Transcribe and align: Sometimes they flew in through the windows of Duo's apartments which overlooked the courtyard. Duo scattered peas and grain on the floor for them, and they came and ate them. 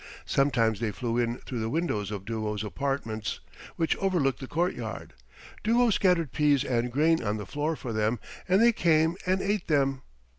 Sometimes 0.25 0.79
they 0.79 0.89
flew 0.89 1.19
in 1.19 1.37
through 1.37 1.59
the 1.59 1.69
windows 1.69 2.09
of 2.09 2.25
Duo's 2.25 2.63
apartments 2.63 3.39
which 3.75 3.95
overlooked 3.97 4.39
the 4.39 4.47
courtyard. 4.47 5.13
Duo 5.63 5.91
scattered 5.91 6.31
peas 6.31 6.63
and 6.63 6.91
grain 6.91 7.23
on 7.23 7.37
the 7.37 7.45
floor 7.45 7.75
for 7.75 7.93
them, 7.93 8.19
and 8.49 8.59
they 8.59 8.71
came 8.73 9.15
and 9.27 9.43
ate 9.43 9.67
them. 9.67 10.01